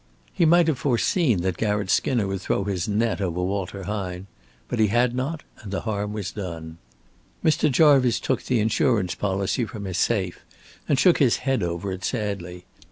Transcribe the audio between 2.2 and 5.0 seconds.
would throw his net over Walter Hine. But he